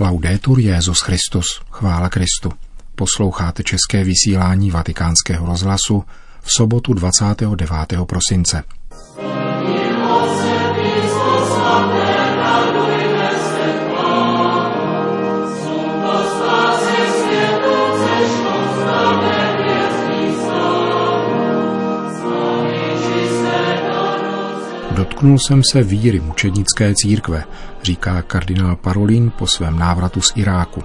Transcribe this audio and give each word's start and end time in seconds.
Laudetur 0.00 0.58
Jezus 0.60 1.00
Christus, 1.00 1.62
chvála 1.70 2.08
Kristu. 2.08 2.52
Posloucháte 2.94 3.62
české 3.62 4.04
vysílání 4.04 4.70
Vatikánského 4.70 5.46
rozhlasu 5.46 6.04
v 6.40 6.52
sobotu 6.56 6.94
29. 6.94 7.70
prosince. 8.06 8.62
Dotknul 25.24 25.38
jsem 25.38 25.62
se 25.72 25.82
víry 25.82 26.20
mučednické 26.20 26.94
církve, 26.94 27.44
říká 27.82 28.22
kardinál 28.22 28.76
Parolin 28.76 29.32
po 29.38 29.46
svém 29.46 29.78
návratu 29.78 30.20
z 30.20 30.32
Iráku. 30.36 30.82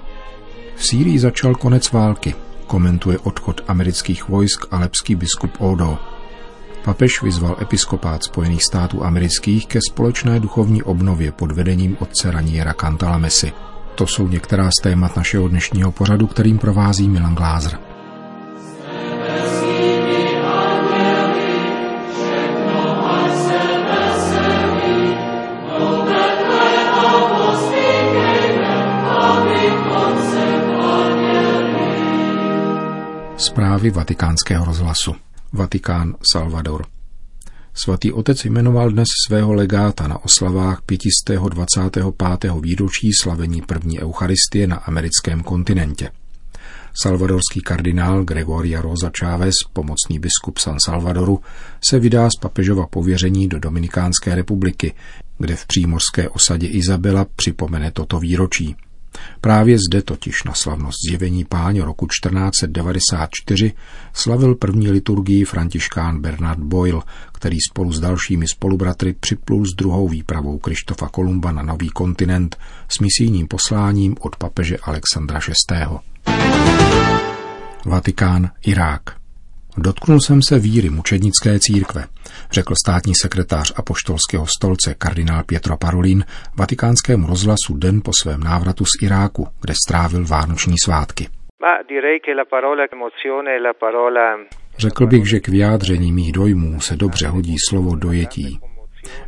V 0.75 0.85
Sýrii 0.85 1.19
začal 1.19 1.55
konec 1.55 1.91
války, 1.91 2.35
komentuje 2.67 3.19
odchod 3.19 3.61
amerických 3.67 4.27
vojsk 4.27 4.65
a 4.71 4.79
lepský 4.79 5.15
biskup 5.15 5.51
Odo. 5.57 5.97
Papež 6.83 7.21
vyzval 7.21 7.57
episkopát 7.61 8.23
Spojených 8.23 8.63
států 8.63 9.03
amerických 9.03 9.67
ke 9.67 9.79
společné 9.89 10.39
duchovní 10.39 10.83
obnově 10.83 11.31
pod 11.31 11.51
vedením 11.51 11.97
otce 11.99 12.31
Raniera 12.31 12.73
Cantalamesi. 12.73 13.51
To 13.95 14.07
jsou 14.07 14.27
některá 14.27 14.69
z 14.71 14.81
témat 14.83 15.15
našeho 15.15 15.47
dnešního 15.47 15.91
pořadu, 15.91 16.27
kterým 16.27 16.57
provází 16.57 17.09
Milan 17.09 17.35
Glázer. 17.35 17.88
Zprávy 33.59 33.89
vatikánského 33.91 34.65
rozhlasu. 34.65 35.15
Vatikán 35.51 36.15
Salvador. 36.31 36.85
Svatý 37.73 38.11
otec 38.11 38.45
jmenoval 38.45 38.91
dnes 38.91 39.07
svého 39.27 39.53
legáta 39.53 40.07
na 40.07 40.23
oslavách 40.23 40.81
525. 40.85 42.51
výročí 42.61 43.11
slavení 43.21 43.61
první 43.61 43.99
eucharistie 43.99 44.67
na 44.67 44.75
americkém 44.75 45.43
kontinentě. 45.43 46.11
Salvadorský 47.01 47.61
kardinál 47.61 48.23
Gregoria 48.23 48.81
Rosa 48.81 49.11
Chávez, 49.19 49.55
pomocný 49.73 50.19
biskup 50.19 50.57
San 50.57 50.77
Salvadoru, 50.85 51.39
se 51.89 51.99
vydá 51.99 52.29
z 52.29 52.39
papežova 52.41 52.87
pověření 52.87 53.47
do 53.47 53.59
Dominikánské 53.59 54.35
republiky, 54.35 54.93
kde 55.37 55.55
v 55.55 55.65
přímořské 55.65 56.29
osadě 56.29 56.67
Izabela 56.67 57.25
připomene 57.35 57.91
toto 57.91 58.19
výročí. 58.19 58.75
Právě 59.41 59.77
zde 59.89 60.01
totiž 60.01 60.43
na 60.43 60.53
slavnost 60.53 60.97
zjevení 61.09 61.45
páně 61.45 61.85
roku 61.85 62.07
1494 62.07 63.73
slavil 64.13 64.55
první 64.55 64.89
liturgii 64.91 65.45
františkán 65.45 66.21
Bernard 66.21 66.59
Boyle, 66.59 67.01
který 67.33 67.57
spolu 67.69 67.91
s 67.91 67.99
dalšími 67.99 68.47
spolubratry 68.47 69.13
připlul 69.13 69.65
s 69.65 69.75
druhou 69.75 70.07
výpravou 70.07 70.57
Krištofa 70.57 71.09
Kolumba 71.09 71.51
na 71.51 71.63
nový 71.63 71.89
kontinent 71.89 72.57
s 72.89 72.99
misijním 72.99 73.47
posláním 73.47 74.15
od 74.19 74.35
papeže 74.35 74.77
Alexandra 74.77 75.39
VI. 75.39 75.75
Vatikán, 77.85 78.51
Irák. 78.65 79.18
Dotknul 79.77 80.19
jsem 80.21 80.41
se 80.41 80.59
víry 80.59 80.89
mučednické 80.89 81.59
církve, 81.59 82.05
řekl 82.51 82.73
státní 82.85 83.13
sekretář 83.21 83.73
apoštolského 83.75 84.45
stolce 84.57 84.95
kardinál 84.97 85.43
Pietro 85.43 85.77
Parolin 85.77 86.25
vatikánskému 86.57 87.27
rozhlasu 87.27 87.77
den 87.77 88.01
po 88.05 88.11
svém 88.21 88.39
návratu 88.43 88.85
z 88.85 89.03
Iráku, 89.03 89.47
kde 89.61 89.73
strávil 89.87 90.25
vánoční 90.25 90.75
svátky. 90.85 91.27
Řekl 94.77 95.07
bych, 95.07 95.29
že 95.29 95.39
k 95.39 95.47
vyjádření 95.47 96.11
mých 96.11 96.31
dojmů 96.31 96.81
se 96.81 96.95
dobře 96.95 97.27
hodí 97.27 97.55
slovo 97.69 97.95
dojetí. 97.95 98.59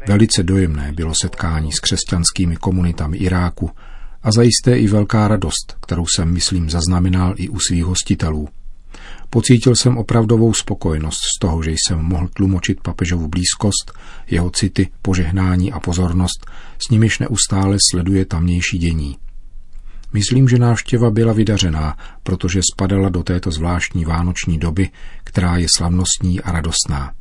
Velice 0.07 0.43
dojemné 0.43 0.91
bylo 0.95 1.13
setkání 1.13 1.71
s 1.71 1.79
křesťanskými 1.79 2.55
komunitami 2.55 3.17
Iráku 3.17 3.69
a 4.23 4.31
zajisté 4.31 4.77
i 4.77 4.87
velká 4.87 5.27
radost, 5.27 5.77
kterou 5.85 6.05
jsem, 6.15 6.33
myslím, 6.33 6.69
zaznamenal 6.69 7.33
i 7.37 7.49
u 7.49 7.59
svých 7.59 7.85
hostitelů– 7.85 8.47
Pocítil 9.29 9.75
jsem 9.75 9.97
opravdovou 9.97 10.53
spokojenost 10.53 11.19
z 11.35 11.39
toho, 11.39 11.63
že 11.63 11.71
jsem 11.71 11.99
mohl 11.99 12.27
tlumočit 12.27 12.81
papežovu 12.81 13.27
blízkost, 13.27 13.91
jeho 14.27 14.49
city, 14.49 14.89
požehnání 15.01 15.71
a 15.71 15.79
pozornost, 15.79 16.45
s 16.85 16.89
nimiž 16.89 17.19
neustále 17.19 17.77
sleduje 17.91 18.25
tamnější 18.25 18.77
dění. 18.77 19.17
Myslím, 20.13 20.49
že 20.49 20.57
návštěva 20.57 21.11
byla 21.11 21.33
vydařená, 21.33 21.97
protože 22.23 22.61
spadala 22.73 23.09
do 23.09 23.23
této 23.23 23.51
zvláštní 23.51 24.05
vánoční 24.05 24.57
doby, 24.57 24.89
která 25.23 25.57
je 25.57 25.67
slavnostní 25.77 26.41
a 26.41 26.51
radostná. 26.51 27.13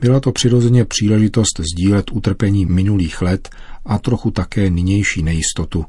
Byla 0.00 0.20
to 0.20 0.32
přirozeně 0.32 0.84
příležitost 0.84 1.60
sdílet 1.60 2.12
utrpení 2.12 2.66
minulých 2.66 3.22
let 3.22 3.48
a 3.84 3.98
trochu 3.98 4.30
také 4.30 4.70
nynější 4.70 5.22
nejistotu, 5.22 5.84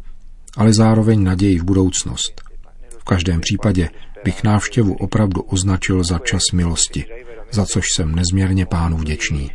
ale 0.58 0.74
zároveň 0.74 1.24
naději 1.24 1.60
v 1.60 1.64
budoucnost. 1.64 2.42
V 3.00 3.04
každém 3.04 3.42
případě 3.42 3.90
bych 4.24 4.44
návštěvu 4.44 4.96
opravdu 5.00 5.42
označil 5.42 6.04
za 6.04 6.20
čas 6.20 6.42
milosti, 6.54 7.06
za 7.52 7.66
což 7.66 7.86
jsem 7.96 8.16
nezměrně 8.16 8.66
pánu 8.66 8.98
vděčný. 8.98 9.50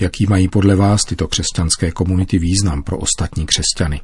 Jaký 0.00 0.26
mají 0.28 0.48
podle 0.48 0.76
vás 0.76 1.04
tyto 1.04 1.28
křesťanské 1.28 1.90
komunity 1.90 2.38
význam 2.38 2.82
pro 2.82 2.98
ostatní 2.98 3.46
křesťany? 3.46 4.00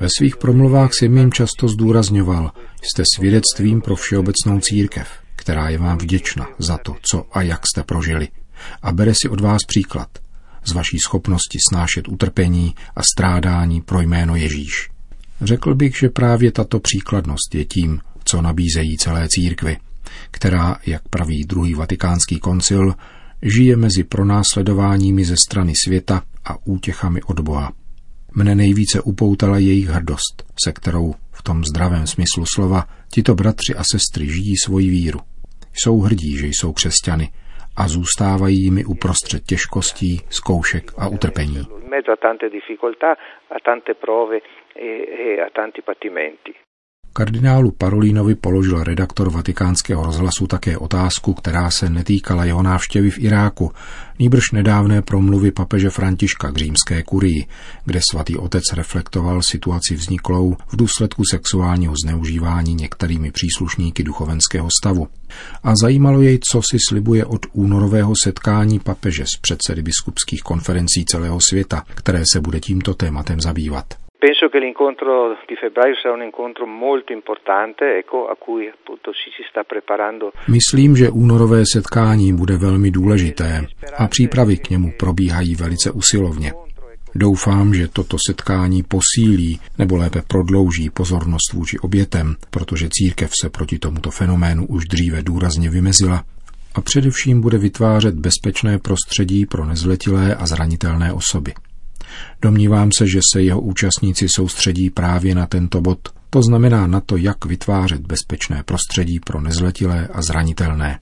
Ve 0.00 0.08
svých 0.18 0.36
promluvách 0.36 0.90
jsem 0.92 1.16
jim 1.16 1.32
často 1.32 1.68
zdůrazňoval, 1.68 2.50
jste 2.82 3.02
svědectvím 3.16 3.80
pro 3.80 3.96
všeobecnou 3.96 4.60
církev, 4.60 5.08
která 5.36 5.68
je 5.68 5.78
vám 5.78 5.98
vděčna 5.98 6.46
za 6.58 6.78
to, 6.78 6.94
co 7.10 7.24
a 7.32 7.42
jak 7.42 7.60
jste 7.66 7.82
prožili 7.82 8.28
a 8.82 8.92
bere 8.92 9.12
si 9.14 9.28
od 9.28 9.40
vás 9.40 9.60
příklad– 9.68 10.08
z 10.68 10.72
vaší 10.72 10.98
schopnosti 10.98 11.58
snášet 11.68 12.08
utrpení 12.08 12.74
a 12.96 13.02
strádání 13.02 13.80
pro 13.80 14.00
jméno 14.00 14.36
Ježíš. 14.36 14.90
Řekl 15.40 15.74
bych, 15.74 15.96
že 15.96 16.08
právě 16.08 16.52
tato 16.52 16.80
příkladnost 16.80 17.54
je 17.54 17.64
tím, 17.64 18.00
co 18.24 18.42
nabízejí 18.42 18.96
celé 18.96 19.28
církvy, 19.28 19.76
která, 20.30 20.76
jak 20.86 21.08
praví 21.08 21.44
druhý 21.44 21.74
vatikánský 21.74 22.38
koncil, 22.38 22.94
žije 23.42 23.76
mezi 23.76 24.04
pronásledováními 24.04 25.24
ze 25.24 25.36
strany 25.36 25.72
světa 25.84 26.22
a 26.44 26.66
útěchami 26.66 27.22
od 27.22 27.40
Boha. 27.40 27.72
Mne 28.34 28.54
nejvíce 28.54 29.00
upoutala 29.00 29.58
jejich 29.58 29.88
hrdost, 29.88 30.44
se 30.64 30.72
kterou 30.72 31.14
v 31.32 31.42
tom 31.42 31.64
zdravém 31.64 32.06
smyslu 32.06 32.44
slova 32.54 32.88
tito 33.12 33.34
bratři 33.34 33.74
a 33.74 33.82
sestry 33.92 34.32
žijí 34.32 34.54
svoji 34.64 34.90
víru. 34.90 35.20
Jsou 35.72 36.00
hrdí, 36.00 36.36
že 36.38 36.46
jsou 36.46 36.72
křesťany 36.72 37.30
a 37.80 37.88
zůstávají 37.88 38.56
jimi 38.64 38.84
uprostřed 38.84 39.42
těžkostí, 39.50 40.12
zkoušek 40.30 40.84
a 40.98 41.08
utrpení. 41.08 41.62
Kardinálu 47.18 47.70
Parolínovi 47.70 48.34
položil 48.34 48.84
redaktor 48.84 49.30
vatikánského 49.30 50.02
rozhlasu 50.02 50.46
také 50.46 50.78
otázku, 50.78 51.34
která 51.34 51.70
se 51.70 51.90
netýkala 51.90 52.44
jeho 52.44 52.62
návštěvy 52.62 53.10
v 53.10 53.18
Iráku, 53.18 53.72
nýbrž 54.18 54.50
nedávné 54.52 55.02
promluvy 55.02 55.50
papeže 55.50 55.90
Františka 55.90 56.50
k 56.50 56.56
římské 56.56 57.02
kurii, 57.02 57.46
kde 57.84 58.00
svatý 58.10 58.36
otec 58.36 58.64
reflektoval 58.74 59.42
situaci 59.42 59.94
vzniklou 59.94 60.56
v 60.68 60.76
důsledku 60.76 61.22
sexuálního 61.30 61.94
zneužívání 62.04 62.74
některými 62.74 63.30
příslušníky 63.30 64.02
duchovenského 64.02 64.68
stavu. 64.82 65.08
A 65.62 65.74
zajímalo 65.82 66.20
jej, 66.20 66.38
co 66.52 66.62
si 66.70 66.78
slibuje 66.88 67.24
od 67.24 67.46
únorového 67.52 68.12
setkání 68.24 68.78
papeže 68.78 69.24
s 69.24 69.40
předsedy 69.40 69.82
biskupských 69.82 70.42
konferencí 70.42 71.04
celého 71.04 71.40
světa, 71.40 71.84
které 71.94 72.22
se 72.32 72.40
bude 72.40 72.60
tímto 72.60 72.94
tématem 72.94 73.40
zabývat. 73.40 74.07
Penso 74.20 74.48
che 74.48 74.58
l'incontro 74.58 75.36
di 75.46 75.54
febbraio 75.54 75.94
sarà 75.94 76.14
un 76.14 76.22
incontro 76.22 76.66
molto 76.66 77.12
importante, 77.12 77.98
ecco, 77.98 78.26
a 78.26 78.34
cui 78.34 78.66
appunto 78.66 79.12
si, 79.12 79.30
si 79.30 79.44
sta 79.48 79.62
preparando. 79.62 80.32
Myslím, 80.48 80.96
že 80.96 81.10
únorové 81.10 81.62
setkání 81.72 82.32
bude 82.32 82.56
velmi 82.56 82.90
důležité 82.90 83.66
a 83.98 84.08
přípravy 84.08 84.56
k 84.56 84.70
němu 84.70 84.92
probíhají 84.98 85.54
velice 85.54 85.90
usilovně. 85.90 86.52
Doufám, 87.14 87.74
že 87.74 87.88
toto 87.88 88.16
setkání 88.26 88.82
posílí 88.82 89.60
nebo 89.78 89.96
lépe 89.96 90.22
prodlouží 90.28 90.90
pozornost 90.90 91.52
vůči 91.52 91.78
obětem, 91.78 92.36
protože 92.50 92.88
církev 92.90 93.30
se 93.42 93.50
proti 93.50 93.78
tomuto 93.78 94.10
fenoménu 94.10 94.66
už 94.66 94.84
dříve 94.84 95.22
důrazně 95.22 95.70
vymezila 95.70 96.24
a 96.74 96.80
především 96.80 97.40
bude 97.40 97.58
vytvářet 97.58 98.14
bezpečné 98.14 98.78
prostředí 98.78 99.46
pro 99.46 99.64
nezletilé 99.64 100.34
a 100.34 100.46
zranitelné 100.46 101.12
osoby. 101.12 101.52
Domnívám 102.42 102.90
se, 102.98 103.06
že 103.06 103.20
se 103.32 103.42
jeho 103.42 103.60
účastníci 103.60 104.26
soustředí 104.28 104.90
právě 104.90 105.34
na 105.34 105.46
tento 105.46 105.80
bod, 105.80 105.98
to 106.30 106.42
znamená 106.42 106.86
na 106.86 107.00
to, 107.00 107.16
jak 107.16 107.44
vytvářet 107.44 108.00
bezpečné 108.00 108.62
prostředí 108.62 109.20
pro 109.20 109.40
nezletilé 109.40 110.08
a 110.12 110.22
zranitelné. 110.22 110.98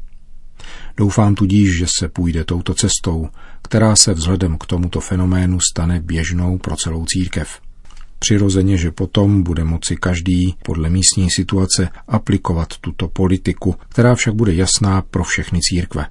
Doufám 0.97 1.35
tudíž, 1.35 1.79
že 1.79 1.87
se 1.99 2.09
půjde 2.09 2.45
touto 2.45 2.75
cestou, 2.75 3.29
která 3.63 3.97
se 3.97 4.15
vzhledem 4.15 4.59
k 4.59 4.67
tomuto 4.67 5.01
fenoménu 5.01 5.59
stane 5.73 6.01
běžnou 6.01 6.59
pro 6.59 6.77
celou 6.77 7.05
církev. 7.05 7.61
Přirozeně, 8.19 8.77
že 8.77 8.91
potom 8.91 9.43
bude 9.43 9.65
moci 9.65 9.97
každý 9.97 10.57
podle 10.63 10.91
místní 10.91 11.31
situace 11.31 11.89
aplikovat 12.09 12.69
tuto 12.81 13.09
politiku, 13.09 13.75
která 13.89 14.15
však 14.15 14.35
bude 14.35 14.55
jasná 14.55 15.03
pro 15.03 15.25
všechny 15.25 15.61
církve. 15.63 16.07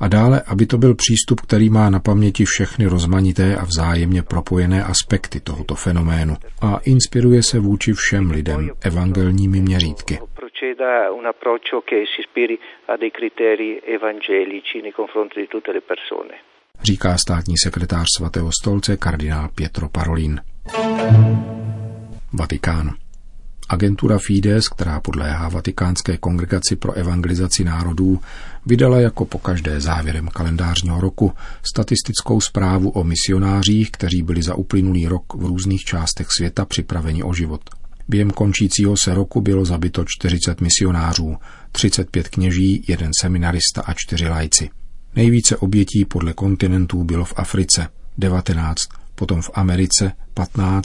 A 0.00 0.08
dále, 0.08 0.42
aby 0.46 0.66
to 0.66 0.78
byl 0.78 0.94
přístup, 0.94 1.40
který 1.40 1.70
má 1.70 1.90
na 1.90 2.00
paměti 2.00 2.44
všechny 2.44 2.86
rozmanité 2.86 3.56
a 3.56 3.64
vzájemně 3.64 4.22
propojené 4.22 4.84
aspekty 4.84 5.40
tohoto 5.40 5.74
fenoménu 5.74 6.34
a 6.62 6.80
inspiruje 6.84 7.42
se 7.42 7.58
vůči 7.58 7.92
všem 7.92 8.30
lidem 8.30 8.70
evangelními 8.80 9.60
měřítky. 9.60 10.18
Říká 16.82 17.16
státní 17.18 17.54
sekretář 17.64 18.06
svatého 18.16 18.50
stolce 18.62 18.96
kardinál 18.96 19.48
Pietro 19.54 19.88
Parolin. 19.88 20.40
Vatikán. 22.32 23.07
Agentura 23.68 24.18
Fides, 24.18 24.68
která 24.68 25.00
podléhá 25.00 25.48
Vatikánské 25.48 26.16
kongregaci 26.16 26.76
pro 26.76 26.92
evangelizaci 26.92 27.64
národů, 27.64 28.20
vydala 28.66 29.00
jako 29.00 29.24
po 29.24 29.38
každé 29.38 29.80
závěrem 29.80 30.28
kalendářního 30.28 31.00
roku 31.00 31.32
statistickou 31.62 32.40
zprávu 32.40 32.90
o 32.90 33.04
misionářích, 33.04 33.90
kteří 33.90 34.22
byli 34.22 34.42
za 34.42 34.54
uplynulý 34.54 35.06
rok 35.06 35.34
v 35.34 35.44
různých 35.46 35.80
částech 35.80 36.26
světa 36.30 36.64
připraveni 36.64 37.22
o 37.22 37.34
život. 37.34 37.60
Během 38.08 38.30
končícího 38.30 38.94
se 39.04 39.14
roku 39.14 39.40
bylo 39.40 39.64
zabito 39.64 40.04
40 40.06 40.60
misionářů, 40.60 41.36
35 41.72 42.28
kněží, 42.28 42.84
jeden 42.88 43.10
seminarista 43.20 43.82
a 43.82 43.94
čtyři 43.94 44.28
lajci. 44.28 44.70
Nejvíce 45.16 45.56
obětí 45.56 46.04
podle 46.04 46.32
kontinentů 46.32 47.04
bylo 47.04 47.24
v 47.24 47.34
Africe 47.36 47.88
19, 48.18 48.78
potom 49.14 49.42
v 49.42 49.50
Americe 49.54 50.12
15, 50.34 50.84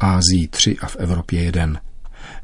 Ázii 0.00 0.48
3 0.50 0.78
a 0.78 0.86
v 0.86 0.96
Evropě 0.96 1.42
1. 1.42 1.80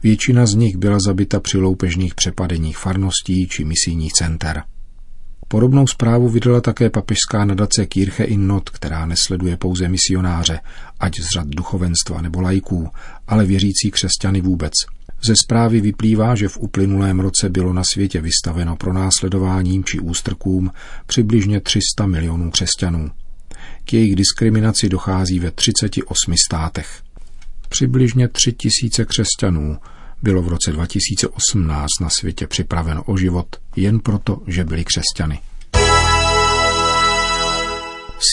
Většina 0.02 0.46
z 0.46 0.54
nich 0.54 0.76
byla 0.76 0.98
zabita 1.06 1.40
při 1.40 1.58
loupežných 1.58 2.14
přepadeních 2.14 2.78
farností 2.78 3.48
či 3.48 3.64
misijních 3.64 4.12
center. 4.12 4.62
Podobnou 5.48 5.86
zprávu 5.86 6.28
vydala 6.28 6.60
také 6.60 6.90
papežská 6.90 7.44
nadace 7.44 7.86
Kirche 7.86 8.24
in 8.24 8.46
Not, 8.46 8.70
která 8.70 9.06
nesleduje 9.06 9.56
pouze 9.56 9.88
misionáře, 9.88 10.60
ať 11.00 11.20
z 11.20 11.26
řad 11.34 11.48
duchovenstva 11.48 12.22
nebo 12.22 12.40
lajků, 12.40 12.88
ale 13.26 13.46
věřící 13.46 13.90
křesťany 13.90 14.40
vůbec. 14.40 14.72
Ze 15.24 15.34
zprávy 15.42 15.80
vyplývá, 15.80 16.34
že 16.34 16.48
v 16.48 16.58
uplynulém 16.58 17.20
roce 17.20 17.48
bylo 17.48 17.72
na 17.72 17.82
světě 17.92 18.20
vystaveno 18.20 18.76
pro 18.76 18.92
následováním 18.92 19.84
či 19.84 20.00
ústrkům 20.00 20.70
přibližně 21.06 21.60
300 21.60 22.06
milionů 22.06 22.50
křesťanů. 22.50 23.10
K 23.84 23.92
jejich 23.92 24.16
diskriminaci 24.16 24.88
dochází 24.88 25.38
ve 25.38 25.50
38 25.50 26.34
státech. 26.46 27.02
Přibližně 27.68 28.28
3 28.28 28.52
tisíce 28.52 29.04
křesťanů 29.04 29.78
bylo 30.22 30.42
v 30.42 30.48
roce 30.48 30.72
2018 30.72 31.88
na 32.00 32.08
světě 32.10 32.46
připraveno 32.46 33.02
o 33.02 33.16
život 33.16 33.56
jen 33.76 34.00
proto, 34.00 34.42
že 34.46 34.64
byli 34.64 34.84
křesťany. 34.84 35.40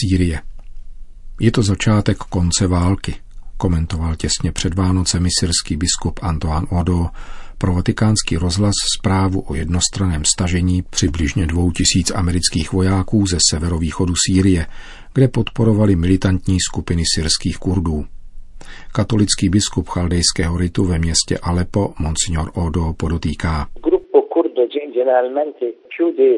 Sýrie. 0.00 0.42
Je 1.40 1.50
to 1.52 1.62
začátek 1.62 2.18
konce 2.18 2.66
války, 2.66 3.14
komentoval 3.56 4.16
těsně 4.16 4.52
před 4.52 4.74
Vánocemi 4.74 5.28
syrský 5.40 5.76
biskup 5.76 6.20
Antoine 6.22 6.66
Odo 6.70 7.06
pro 7.58 7.74
vatikánský 7.74 8.36
rozhlas 8.36 8.74
zprávu 8.98 9.40
o 9.40 9.54
jednostraném 9.54 10.22
stažení 10.24 10.82
přibližně 10.82 11.46
dvou 11.46 11.70
tisíc 11.70 12.10
amerických 12.10 12.72
vojáků 12.72 13.26
ze 13.26 13.38
severovýchodu 13.50 14.14
Sýrie, 14.26 14.66
kde 15.14 15.28
podporovali 15.28 15.96
militantní 15.96 16.58
skupiny 16.60 17.02
syrských 17.14 17.58
kurdů. 17.58 18.06
Katolický 18.92 19.48
biskup 19.48 19.88
chaldejského 19.88 20.58
ritu 20.58 20.84
ve 20.84 20.98
městě 20.98 21.38
Alepo, 21.42 21.94
Monsignor 21.98 22.50
Odo, 22.54 22.94
podotýká. 22.96 23.68
Gruppo 23.82 24.22
kurdo 24.22 24.62
generalmente 24.98 25.64
più 25.96 26.06
di 26.12 26.30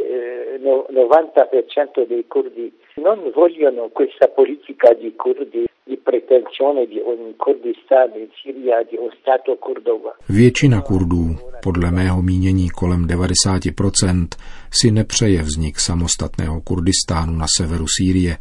90% 0.59 2.09
dei 2.09 2.25
kurdi 2.35 2.73
non 3.07 3.19
vogliono 3.35 3.89
questa 3.99 4.27
politica 4.39 4.95
di 4.95 5.13
kurdi 5.17 5.65
di 5.89 5.97
pretensione 5.97 6.87
di 6.87 7.01
un 7.13 7.35
Kurdistan 7.37 8.11
in 8.15 8.29
Siria, 8.37 8.83
di 8.91 8.97
un 8.97 9.11
Stato 9.21 9.57
Kurdova. 9.57 10.13
Většina 10.29 10.81
Kurdů, 10.81 11.37
podle 11.63 11.91
mého 11.91 12.23
mínění 12.23 12.71
kolem 12.71 13.07
90%, 13.07 14.29
si 14.71 14.91
nepřeje 14.91 15.43
vznik 15.43 15.79
samostatného 15.79 16.61
Kurdistánu 16.61 17.33
na 17.33 17.47
severu 17.57 17.87
Sýrie, 17.99 18.37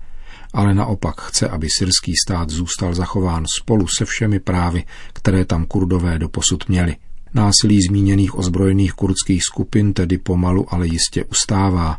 ale 0.54 0.74
naopak 0.74 1.22
chce, 1.22 1.50
aby 1.50 1.68
syrský 1.80 2.14
stát 2.26 2.50
zůstal 2.50 2.94
zachován 2.94 3.46
spolu 3.62 3.88
se 3.88 4.06
všemi 4.06 4.40
právy, 4.40 4.84
které 5.14 5.46
tam 5.46 5.66
kurdové 5.66 6.20
doposud 6.20 6.70
měli. 6.70 6.96
Násilí 7.34 7.82
zmíněných 7.82 8.38
ozbrojených 8.38 8.94
kurdských 8.94 9.44
skupin 9.44 9.94
tedy 9.94 10.18
pomalu, 10.18 10.66
ale 10.70 10.88
jistě 10.88 11.24
ustává 11.24 11.98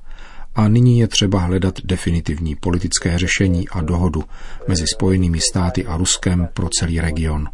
a 0.55 0.69
nyní 0.69 0.99
je 0.99 1.09
třeba 1.09 1.39
hledat 1.39 1.75
definitivní 1.85 2.55
politické 2.56 3.19
řešení 3.19 3.65
a 3.73 3.83
dohodu 3.83 4.21
mezi 4.69 4.85
Spojenými 4.95 5.41
státy 5.41 5.85
a 5.87 5.97
Ruskem 5.97 6.49
pro 6.55 6.69
celý 6.69 7.00
region. 7.00 7.45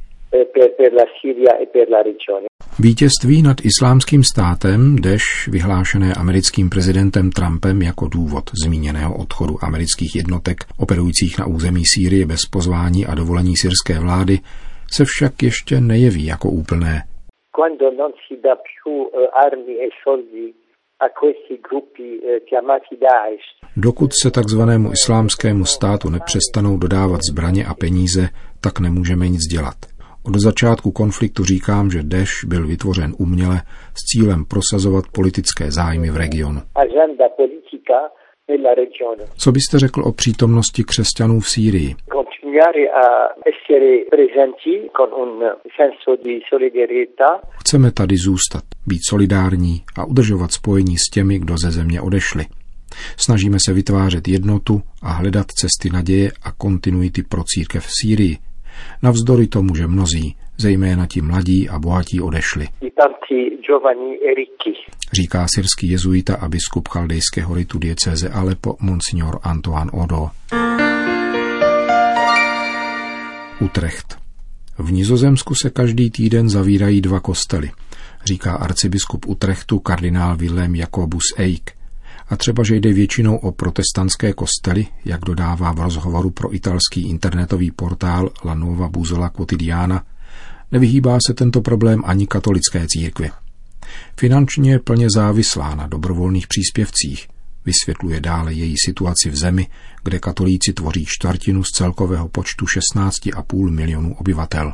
Vítězství 2.78 3.42
nad 3.42 3.56
islámským 3.64 4.24
státem, 4.24 4.96
dež 4.96 5.22
vyhlášené 5.48 6.14
americkým 6.14 6.70
prezidentem 6.70 7.30
Trumpem 7.30 7.82
jako 7.82 8.08
důvod 8.08 8.44
zmíněného 8.64 9.16
odchodu 9.16 9.54
amerických 9.62 10.16
jednotek 10.16 10.56
operujících 10.78 11.38
na 11.38 11.46
území 11.46 11.82
Sýrie 11.94 12.26
bez 12.26 12.40
pozvání 12.50 13.06
a 13.06 13.14
dovolení 13.14 13.56
syrské 13.56 14.00
vlády, 14.00 14.38
se 14.92 15.04
však 15.04 15.42
ještě 15.42 15.80
nejeví 15.80 16.26
jako 16.26 16.50
úplné. 16.50 17.02
Dokud 23.76 24.10
se 24.22 24.30
takzvanému 24.30 24.92
islámskému 24.92 25.64
státu 25.64 26.10
nepřestanou 26.10 26.78
dodávat 26.78 27.20
zbraně 27.30 27.66
a 27.66 27.74
peníze, 27.74 28.28
tak 28.60 28.80
nemůžeme 28.80 29.28
nic 29.28 29.42
dělat. 29.42 29.93
Od 30.26 30.34
začátku 30.36 30.90
konfliktu 30.90 31.44
říkám, 31.44 31.90
že 31.90 32.02
Deš 32.02 32.30
byl 32.44 32.66
vytvořen 32.66 33.14
uměle 33.18 33.56
s 33.94 34.00
cílem 34.10 34.44
prosazovat 34.44 35.04
politické 35.12 35.70
zájmy 35.70 36.10
v 36.10 36.16
regionu. 36.16 36.60
Co 39.36 39.52
byste 39.52 39.78
řekl 39.78 40.00
o 40.04 40.12
přítomnosti 40.12 40.84
křesťanů 40.84 41.40
v 41.40 41.48
Sýrii? 41.48 41.94
Chceme 47.60 47.92
tady 47.92 48.16
zůstat, 48.16 48.62
být 48.86 49.00
solidární 49.08 49.82
a 49.98 50.04
udržovat 50.04 50.52
spojení 50.52 50.96
s 50.96 51.10
těmi, 51.14 51.38
kdo 51.38 51.54
ze 51.64 51.70
země 51.70 52.00
odešli. 52.00 52.44
Snažíme 53.16 53.58
se 53.66 53.72
vytvářet 53.72 54.28
jednotu 54.28 54.82
a 55.02 55.08
hledat 55.08 55.46
cesty 55.46 55.90
naděje 55.92 56.30
a 56.42 56.52
kontinuity 56.52 57.22
pro 57.22 57.42
církev 57.44 57.86
v 57.86 57.90
Sýrii, 58.00 58.38
Navzdory 59.02 59.46
tomu, 59.46 59.74
že 59.74 59.86
mnozí, 59.86 60.36
zejména 60.56 61.06
ti 61.06 61.20
mladí 61.20 61.68
a 61.68 61.78
bohatí, 61.78 62.20
odešli. 62.20 62.68
Říká 65.12 65.46
syrský 65.54 65.90
jezuita 65.90 66.36
a 66.36 66.48
biskup 66.48 66.88
chaldejského 66.88 67.54
ritu 67.54 67.78
diecéze 67.78 68.28
Alepo 68.28 68.76
Monsignor 68.80 69.38
Antoine 69.42 69.90
Odo. 69.90 70.28
Utrecht. 73.60 74.18
V 74.78 74.92
Nizozemsku 74.92 75.54
se 75.54 75.70
každý 75.70 76.10
týden 76.10 76.48
zavírají 76.48 77.00
dva 77.00 77.20
kostely, 77.20 77.70
říká 78.24 78.54
arcibiskup 78.54 79.26
Utrechtu 79.26 79.78
kardinál 79.78 80.36
Willem 80.36 80.74
Jakobus 80.74 81.24
Eik– 81.36 81.70
a 82.28 82.36
třeba, 82.36 82.64
že 82.64 82.76
jde 82.76 82.92
většinou 82.92 83.36
o 83.36 83.52
protestantské 83.52 84.32
kostely, 84.32 84.86
jak 85.04 85.20
dodává 85.20 85.72
v 85.72 85.80
rozhovoru 85.80 86.30
pro 86.30 86.54
italský 86.54 87.08
internetový 87.08 87.70
portál 87.70 88.30
La 88.44 88.54
Nuova 88.54 88.88
Buzola 88.88 89.28
Quotidiana, 89.28 90.02
nevyhýbá 90.72 91.18
se 91.26 91.34
tento 91.34 91.60
problém 91.60 92.02
ani 92.04 92.26
katolické 92.26 92.86
církvi. 92.88 93.30
Finančně 94.16 94.70
je 94.70 94.78
plně 94.78 95.10
závislá 95.10 95.74
na 95.74 95.86
dobrovolných 95.86 96.46
příspěvcích, 96.46 97.28
vysvětluje 97.64 98.20
dále 98.20 98.52
její 98.52 98.74
situaci 98.84 99.30
v 99.30 99.36
zemi, 99.36 99.66
kde 100.04 100.18
katolíci 100.18 100.72
tvoří 100.72 101.04
čtvrtinu 101.08 101.64
z 101.64 101.70
celkového 101.70 102.28
počtu 102.28 102.64
16,5 102.64 103.70
milionů 103.70 104.14
obyvatel. 104.14 104.72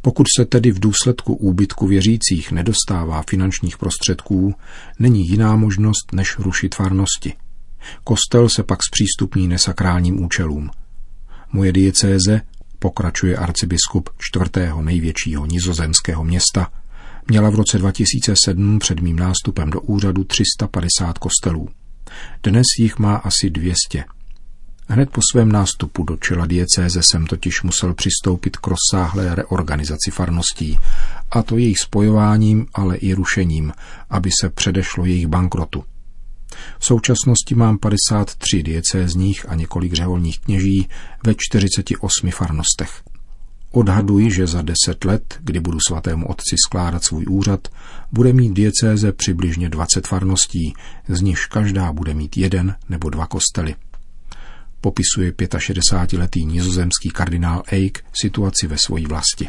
Pokud 0.00 0.26
se 0.36 0.44
tedy 0.44 0.70
v 0.70 0.80
důsledku 0.80 1.34
úbytku 1.34 1.86
věřících 1.86 2.52
nedostává 2.52 3.22
finančních 3.30 3.78
prostředků, 3.78 4.54
není 4.98 5.28
jiná 5.28 5.56
možnost, 5.56 6.12
než 6.12 6.38
rušit 6.38 6.74
farnosti. 6.74 7.32
Kostel 8.04 8.48
se 8.48 8.62
pak 8.62 8.78
zpřístupní 8.82 9.48
nesakrálním 9.48 10.24
účelům. 10.24 10.70
Moje 11.52 11.72
diecéze, 11.72 12.40
pokračuje 12.78 13.36
arcibiskup 13.36 14.10
čtvrtého 14.18 14.82
největšího 14.82 15.46
nizozemského 15.46 16.24
města, 16.24 16.68
Měla 17.28 17.50
v 17.50 17.54
roce 17.54 17.78
2007 17.78 18.78
před 18.78 19.00
mým 19.00 19.16
nástupem 19.16 19.70
do 19.70 19.80
úřadu 19.80 20.24
350 20.24 21.18
kostelů. 21.18 21.68
Dnes 22.42 22.66
jich 22.78 22.98
má 22.98 23.16
asi 23.16 23.50
200. 23.50 24.04
Hned 24.88 25.10
po 25.10 25.20
svém 25.32 25.52
nástupu 25.52 26.04
do 26.04 26.16
čela 26.16 26.46
diecéze 26.46 27.02
jsem 27.02 27.26
totiž 27.26 27.62
musel 27.62 27.94
přistoupit 27.94 28.56
k 28.56 28.66
rozsáhlé 28.66 29.34
reorganizaci 29.34 30.10
farností, 30.10 30.78
a 31.30 31.42
to 31.42 31.58
jejich 31.58 31.78
spojováním, 31.78 32.66
ale 32.74 32.96
i 32.96 33.14
rušením, 33.14 33.72
aby 34.10 34.30
se 34.40 34.50
předešlo 34.50 35.04
jejich 35.04 35.26
bankrotu. 35.26 35.84
V 36.78 36.84
současnosti 36.84 37.54
mám 37.54 37.78
53 37.78 38.62
diecézních 38.62 39.48
a 39.48 39.54
několik 39.54 39.92
řeholních 39.92 40.40
kněží 40.40 40.88
ve 41.26 41.34
48 41.38 42.30
farnostech. 42.30 43.02
Odhaduji, 43.72 44.30
že 44.30 44.46
za 44.46 44.62
deset 44.62 45.04
let, 45.04 45.38
kdy 45.40 45.60
budu 45.60 45.78
svatému 45.88 46.26
otci 46.26 46.56
skládat 46.66 47.04
svůj 47.04 47.24
úřad, 47.28 47.68
bude 48.12 48.32
mít 48.32 48.52
diecéze 48.52 49.12
přibližně 49.12 49.68
20 49.68 50.06
farností, 50.06 50.74
z 51.08 51.20
nichž 51.20 51.46
každá 51.46 51.92
bude 51.92 52.14
mít 52.14 52.36
jeden 52.36 52.76
nebo 52.88 53.10
dva 53.10 53.26
kostely. 53.26 53.74
Popisuje 54.82 55.32
65-letý 55.32 56.44
nizozemský 56.44 57.10
kardinál 57.10 57.62
Eik 57.66 58.04
situaci 58.20 58.66
ve 58.66 58.76
své 58.78 59.00
vlasti. 59.00 59.48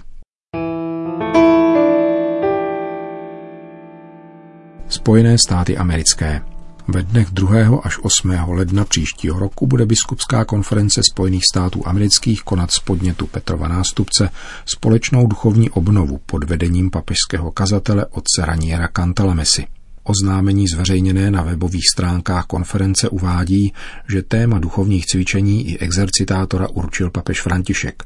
Spojené 4.90 5.38
státy 5.38 5.78
americké 5.78 6.42
ve 6.88 7.04
dnech 7.04 7.28
2. 7.32 7.80
až 7.84 8.00
8. 8.02 8.30
ledna 8.48 8.86
příštího 8.86 9.40
roku 9.40 9.68
bude 9.68 9.86
biskupská 9.86 10.46
konference 10.46 11.02
Spojených 11.12 11.44
států 11.46 11.88
amerických 11.88 12.44
konat 12.44 12.72
z 12.72 12.80
podnětu 12.80 13.28
Petrova 13.28 13.68
nástupce 13.68 14.30
společnou 14.66 15.28
duchovní 15.28 15.70
obnovu 15.70 16.20
pod 16.26 16.44
vedením 16.44 16.92
papežského 16.92 17.52
kazatele 17.52 18.06
otce 18.06 18.46
Raniera 18.46 18.88
Cantalamesi. 18.88 19.68
Oznámení 20.04 20.68
zveřejněné 20.68 21.32
na 21.32 21.42
webových 21.42 21.86
stránkách 21.94 22.46
konference 22.46 23.10
uvádí, 23.10 23.74
že 24.10 24.22
téma 24.22 24.60
duchovních 24.60 25.06
cvičení 25.06 25.70
i 25.70 25.78
exercitátora 25.78 26.68
určil 26.70 27.10
papež 27.10 27.42
František. 27.42 28.04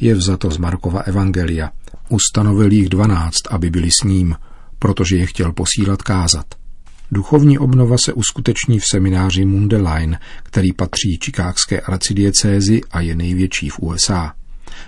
Je 0.00 0.14
vzato 0.14 0.50
z 0.50 0.58
Markova 0.58 1.00
Evangelia. 1.00 1.70
Ustanovil 2.08 2.72
jich 2.72 2.88
dvanáct, 2.88 3.42
aby 3.50 3.70
byli 3.70 3.90
s 3.90 4.04
ním, 4.04 4.36
protože 4.78 5.16
je 5.16 5.26
chtěl 5.26 5.52
posílat 5.52 6.02
kázat. 6.02 6.46
Duchovní 7.12 7.58
obnova 7.58 7.96
se 8.04 8.12
uskuteční 8.12 8.78
v 8.78 8.84
semináři 8.90 9.44
Mundelein, 9.44 10.18
který 10.42 10.72
patří 10.72 11.18
čikákské 11.18 11.80
arcidiecézi 11.80 12.80
a 12.90 13.00
je 13.00 13.14
největší 13.14 13.68
v 13.68 13.78
USA. 13.78 14.32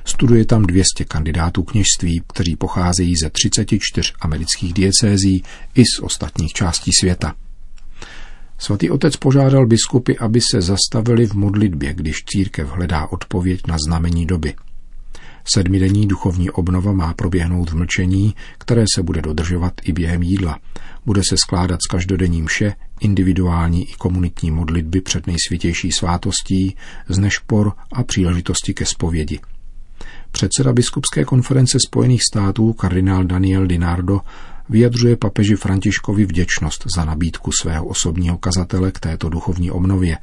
Studuje 0.05 0.45
tam 0.45 0.63
200 0.63 1.05
kandidátů 1.05 1.63
kněžství, 1.63 2.23
kteří 2.27 2.57
pocházejí 2.57 3.15
ze 3.23 3.31
34 3.31 4.13
amerických 4.21 4.73
diecézí 4.73 5.43
i 5.75 5.83
z 5.85 6.01
ostatních 6.03 6.53
částí 6.53 6.91
světa. 7.01 7.35
Svatý 8.59 8.91
otec 8.91 9.17
požádal 9.17 9.67
biskupy, 9.67 10.13
aby 10.19 10.41
se 10.51 10.61
zastavili 10.61 11.27
v 11.27 11.35
modlitbě, 11.35 11.95
když 11.95 12.17
církev 12.25 12.69
hledá 12.69 13.07
odpověď 13.07 13.61
na 13.67 13.77
znamení 13.87 14.27
doby. 14.27 14.55
Sedmidenní 15.45 16.07
duchovní 16.07 16.51
obnova 16.51 16.93
má 16.93 17.15
proběhnout 17.15 17.71
v 17.71 17.75
mlčení, 17.75 18.35
které 18.59 18.85
se 18.95 19.03
bude 19.03 19.23
dodržovat 19.23 19.73
i 19.85 19.93
během 19.93 20.23
jídla. 20.23 20.59
Bude 21.07 21.23
se 21.29 21.37
skládat 21.37 21.79
z 21.87 21.91
každodenní 21.91 22.43
mše, 22.43 22.75
individuální 23.01 23.91
i 23.91 23.93
komunitní 23.93 24.51
modlitby 24.51 25.01
před 25.01 25.27
nejsvětější 25.27 25.93
svátostí, 25.93 26.77
z 27.09 27.19
nešpor 27.19 27.73
a 27.93 28.03
příležitosti 28.03 28.75
ke 28.75 28.87
zpovědi. 28.87 29.41
Předseda 30.33 30.73
biskupské 30.73 31.25
konference 31.25 31.79
Spojených 31.89 32.23
států 32.33 32.73
kardinál 32.73 33.25
Daniel 33.25 33.67
Dinardo 33.67 34.21
vyjadřuje 34.69 35.17
papeži 35.17 35.57
Františkovi 35.57 36.25
vděčnost 36.25 36.85
za 36.97 37.05
nabídku 37.05 37.51
svého 37.61 37.87
osobního 37.87 38.39
kazatele 38.39 38.93
k 38.93 39.01
této 39.01 39.29
duchovní 39.29 39.71
obnově 39.71 40.19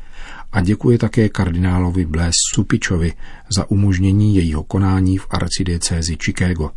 a 0.51 0.62
děkuje 0.62 0.98
také 0.98 1.30
kardinálovi 1.30 2.06
Blaise 2.06 2.39
Supičovi 2.56 3.13
za 3.56 3.72
umožnění 3.72 4.36
jejího 4.36 4.63
konání 4.63 5.18
v 5.18 5.28
arcidiecézi 5.30 6.18
Chicago. 6.24 6.72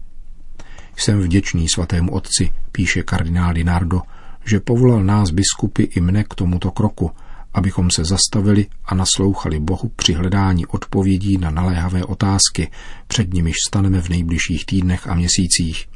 Jsem 0.97 1.21
vděčný 1.21 1.69
svatému 1.69 2.13
otci, 2.13 2.51
píše 2.73 3.03
kardinál 3.03 3.53
Dinardo, 3.53 4.01
že 4.45 4.61
povolal 4.61 5.05
nás 5.05 5.31
biskupy 5.31 5.83
i 5.83 6.01
mne 6.01 6.25
k 6.25 6.35
tomuto 6.35 6.71
kroku, 6.71 7.11
abychom 7.55 7.91
se 7.91 8.05
zastavili 8.05 8.67
a 8.85 8.95
naslouchali 8.95 9.61
Bohu 9.61 9.91
při 9.97 10.13
hledání 10.13 10.67
odpovědí 10.67 11.39
na 11.39 11.51
naléhavé 11.51 12.05
otázky, 12.05 12.71
před 13.07 13.35
nimiž 13.35 13.57
staneme 13.69 14.03
v 14.03 14.09
nejbližších 14.09 14.67
týdnech 14.67 15.07
a 15.07 15.15
měsících. 15.15 15.87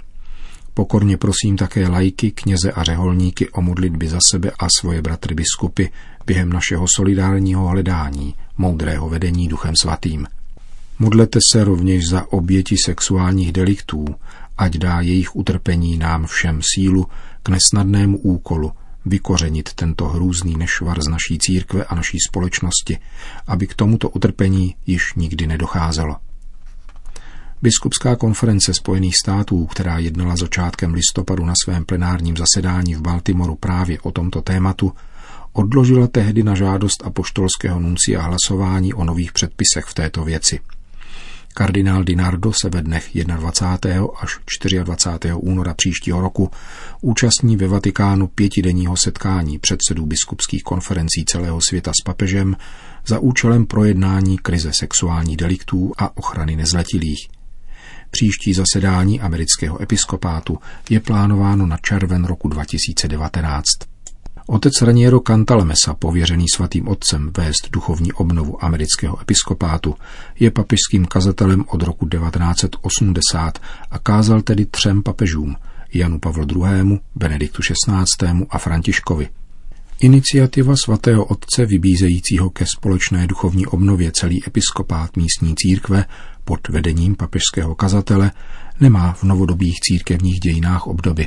Pokorně 0.74 1.16
prosím 1.16 1.56
také 1.56 1.88
lajky, 1.88 2.30
kněze 2.30 2.72
a 2.72 2.82
řeholníky 2.82 3.48
o 3.48 3.62
modlitby 3.62 4.08
za 4.08 4.18
sebe 4.30 4.50
a 4.58 4.66
svoje 4.78 5.02
bratry 5.02 5.34
biskupy 5.34 5.84
během 6.26 6.52
našeho 6.52 6.86
solidárního 6.96 7.66
hledání, 7.68 8.34
moudrého 8.58 9.08
vedení 9.08 9.48
Duchem 9.48 9.76
Svatým. 9.76 10.26
Modlete 10.98 11.38
se 11.50 11.64
rovněž 11.64 12.08
za 12.08 12.32
oběti 12.32 12.76
sexuálních 12.84 13.52
deliktů, 13.52 14.04
ať 14.58 14.76
dá 14.78 15.00
jejich 15.00 15.36
utrpení 15.36 15.98
nám 15.98 16.26
všem 16.26 16.60
sílu 16.74 17.06
k 17.42 17.48
nesnadnému 17.48 18.18
úkolu 18.18 18.72
vykořenit 19.06 19.74
tento 19.74 20.08
hrůzný 20.08 20.56
nešvar 20.56 21.02
z 21.02 21.08
naší 21.08 21.38
církve 21.38 21.84
a 21.84 21.94
naší 21.94 22.18
společnosti, 22.28 22.98
aby 23.46 23.66
k 23.66 23.74
tomuto 23.74 24.08
utrpení 24.08 24.74
již 24.86 25.14
nikdy 25.16 25.46
nedocházelo. 25.46 26.16
Biskupská 27.62 28.16
konference 28.16 28.74
Spojených 28.74 29.16
států, 29.16 29.66
která 29.66 29.98
jednala 29.98 30.36
začátkem 30.36 30.94
listopadu 30.94 31.44
na 31.44 31.54
svém 31.64 31.84
plenárním 31.84 32.36
zasedání 32.36 32.94
v 32.94 33.00
Baltimoru 33.00 33.54
právě 33.54 34.00
o 34.00 34.10
tomto 34.10 34.42
tématu, 34.42 34.92
odložila 35.52 36.06
tehdy 36.06 36.42
na 36.42 36.54
žádost 36.54 37.06
apoštolského 37.06 37.80
nuncia 37.80 38.22
hlasování 38.22 38.94
o 38.94 39.04
nových 39.04 39.32
předpisech 39.32 39.84
v 39.84 39.94
této 39.94 40.24
věci. 40.24 40.60
Kardinál 41.58 42.04
Dinardo 42.04 42.52
se 42.62 42.68
ve 42.68 42.82
dnech 42.82 43.10
21. 43.14 44.06
až 44.20 44.38
24. 44.84 45.32
února 45.34 45.74
příštího 45.74 46.20
roku 46.20 46.50
účastní 47.00 47.56
ve 47.56 47.68
Vatikánu 47.68 48.26
pětidenního 48.26 48.96
setkání 48.96 49.58
předsedů 49.58 50.06
biskupských 50.06 50.62
konferencí 50.62 51.24
celého 51.24 51.60
světa 51.68 51.92
s 52.00 52.04
papežem 52.04 52.56
za 53.06 53.18
účelem 53.18 53.66
projednání 53.66 54.38
krize 54.38 54.70
sexuálních 54.72 55.36
deliktů 55.36 55.92
a 55.98 56.16
ochrany 56.16 56.56
nezletilých. 56.56 57.28
Příští 58.10 58.54
zasedání 58.54 59.20
amerického 59.20 59.82
episkopátu 59.82 60.58
je 60.90 61.00
plánováno 61.00 61.66
na 61.66 61.76
červen 61.76 62.24
roku 62.24 62.48
2019. 62.48 63.95
Otec 64.48 64.82
Raniero 64.82 65.20
Cantalamessa, 65.20 65.94
pověřený 65.94 66.44
svatým 66.54 66.88
otcem 66.88 67.30
vést 67.36 67.70
duchovní 67.72 68.12
obnovu 68.12 68.64
amerického 68.64 69.20
episkopátu, 69.20 69.94
je 70.40 70.50
papežským 70.50 71.06
kazatelem 71.06 71.64
od 71.68 71.82
roku 71.82 72.08
1980 72.08 73.58
a 73.90 73.98
kázal 73.98 74.42
tedy 74.42 74.66
třem 74.66 75.02
papežům, 75.02 75.56
Janu 75.94 76.18
Pavlu 76.18 76.46
II., 76.50 77.00
Benediktu 77.14 77.62
XVI. 77.62 78.46
a 78.50 78.58
Františkovi. 78.58 79.28
Iniciativa 80.00 80.76
svatého 80.76 81.24
otce 81.24 81.66
vybízejícího 81.66 82.50
ke 82.50 82.64
společné 82.76 83.26
duchovní 83.26 83.66
obnově 83.66 84.12
celý 84.12 84.42
episkopát 84.46 85.16
místní 85.16 85.54
církve 85.56 86.04
pod 86.44 86.68
vedením 86.68 87.16
papežského 87.16 87.74
kazatele 87.74 88.30
nemá 88.80 89.12
v 89.12 89.22
novodobých 89.22 89.80
církevních 89.80 90.40
dějinách 90.40 90.86
obdoby. 90.86 91.26